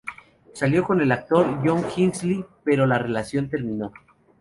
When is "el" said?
1.01-1.11